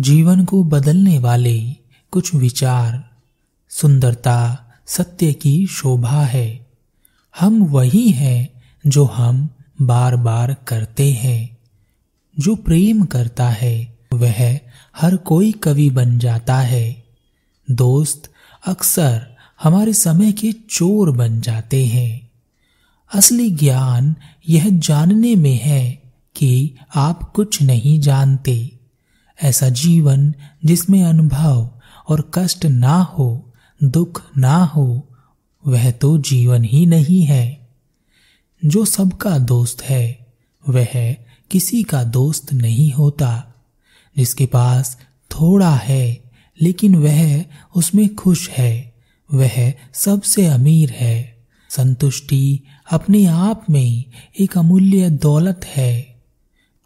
[0.00, 1.72] जीवन को बदलने वाले
[2.10, 3.10] कुछ विचार,
[3.68, 6.66] सुंदरता, सत्य की शोभा है।
[7.40, 9.48] हम वही हैं जो हम
[9.82, 11.58] बार बार करते हैं।
[12.38, 14.58] जो प्रेम करता है, वह
[14.96, 17.04] हर कोई कवि बन जाता है।
[17.70, 18.32] दोस्त
[18.66, 22.30] अक्सर हमारे समय के चोर बन जाते हैं।
[23.14, 24.16] असली ज्ञान
[24.48, 26.02] यह जानने में है
[26.36, 28.79] कि आप कुछ नहीं जानते।
[29.42, 30.34] ऐसा जीवन
[30.64, 31.70] जिसमें अनुभव
[32.08, 33.52] और कष्ट ना हो,
[33.84, 35.08] दुख ना हो,
[35.66, 37.68] वह तो जीवन ही नहीं है।
[38.64, 40.34] जो सबका दोस्त है,
[40.68, 41.16] वह
[41.50, 43.54] किसी का दोस्त नहीं होता।
[44.16, 44.98] जिसके पास
[45.30, 46.30] थोड़ा है,
[46.62, 47.44] लेकिन वह
[47.76, 48.94] उसमें खुश है,
[49.34, 52.60] वह सबसे अमीर है। संतुष्टि
[52.92, 54.04] अपने आप में
[54.40, 56.22] एक अमूल्य दौलत है।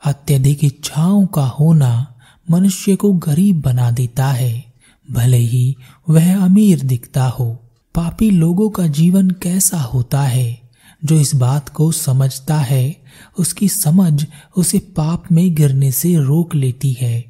[0.05, 2.14] अत्यधिक इच्छाओं का होना
[2.51, 4.65] मनुष्य को गरीब बना देता है।
[5.11, 5.77] भले ही
[6.09, 7.63] वह अमीर दिखता हो,
[7.95, 10.61] पापी लोगों का जीवन कैसा होता है?
[11.05, 12.97] जो इस बात को समझता है,
[13.39, 17.25] उसकी समझ उसे पाप में गिरने से रोक लेती है।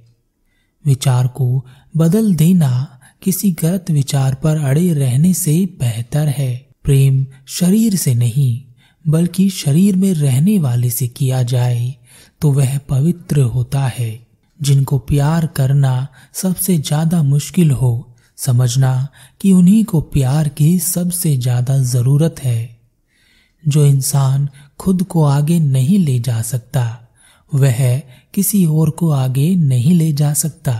[0.84, 1.66] विचार को
[1.96, 8.62] बदल देना किसी गलत विचार पर अड़े रहने से बेहतर है। प्रेम शरीर से नहीं,
[9.08, 11.94] बल्कि शरीर में रहने वाले से किया जाए
[12.40, 14.23] तो वह पवित्र होता है।
[14.64, 17.92] जिनको प्यार करना सबसे ज़्यादा मुश्किल हो,
[18.38, 19.08] समझना
[19.40, 22.76] कि उन्हीं को प्यार की सबसे ज़्यादा ज़रूरत है।
[23.64, 24.48] जो इंसान
[24.78, 26.84] खुद को आगे नहीं ले जा सकता,
[27.54, 28.02] वह
[28.34, 30.74] किसी और को आगे नहीं ले जा सकता।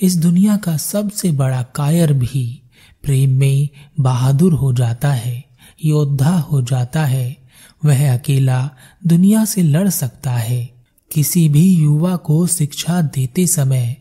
[0.00, 2.62] इस दुनिया का सबसे बड़ा कायर भी
[3.02, 3.68] प्रेम में
[4.00, 5.44] बहादुर हो जाता है,
[5.84, 7.36] योद्धा हो जाता है।
[7.84, 8.70] वह अकेला
[9.06, 10.79] दुनिया से लड़ सकता है।
[11.10, 13.96] किसी भी युवा को शिक्षा देते समय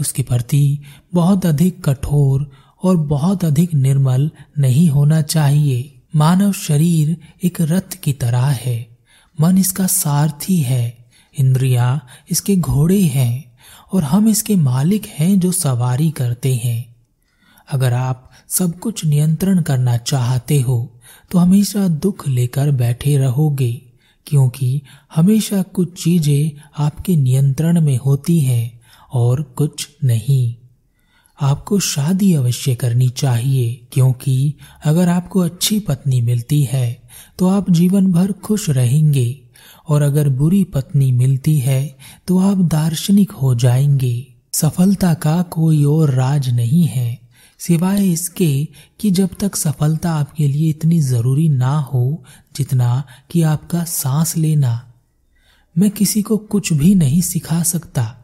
[0.00, 0.78] उसके प्रति
[1.14, 2.50] बहुत अधिक कठोर
[2.82, 8.86] और बहुत अधिक निर्मल नहीं होना चाहिए। मानव शरीर एक रथ की तरह है।
[9.40, 10.98] मन इसका सारथी है।
[11.38, 13.52] इंद्रियाँ इसके घोड़े हैं
[13.92, 16.96] और हम इसके मालिक हैं जो सवारी करते हैं।
[17.68, 20.90] अगर आप सब कुछ नियंत्रण करना चाहते हो
[21.30, 23.89] तो हमेशा दुख लेकर बैठे रहोगे।
[24.26, 24.80] क्योंकि
[25.14, 28.80] हमेशा कुछ चीज़ें आपके नियंत्रण में होती हैं
[29.12, 30.54] और कुछ नहीं।
[31.38, 34.54] आपको शादी अवश्य करनी चाहिए, क्योंकि
[34.84, 37.02] अगर आपको अच्छी पत्नी मिलती है
[37.38, 39.40] तो आप जीवन भर खुश रहेंगे,
[39.88, 41.96] और अगर बुरी पत्नी मिलती है
[42.28, 47.18] तो आप दार्शनिक हो जाएँगे। सफलता का कोई और राज नहीं है।
[47.60, 48.68] सिवाय इसके
[49.00, 52.24] कि जब तक सफलता आपके लिए इतनी ज़रूरी ना हो,
[52.56, 54.92] जितना कि आपका सांस लेना।
[55.78, 58.16] मैं किसी को कुछ भी नहीं सिखा सकता।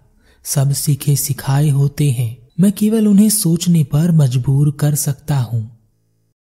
[0.45, 5.76] सब सीखे सिखाए होते हैं। मैं केवल उन्हें सोचने पर मजबूर कर सकता हूँ।